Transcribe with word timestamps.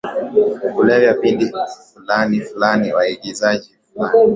kulevya 0.73 1.13
pindi 1.21 1.45
fulanifulani 1.93 2.93
Waigizaji 2.95 3.69
wengi 3.95 4.17